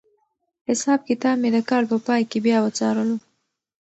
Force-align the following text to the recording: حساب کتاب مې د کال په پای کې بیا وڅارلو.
حساب 0.69 0.99
کتاب 1.09 1.35
مې 1.41 1.49
د 1.55 1.57
کال 1.69 1.83
په 1.91 1.97
پای 2.05 2.21
کې 2.29 2.37
بیا 2.45 2.57
وڅارلو. 2.61 3.17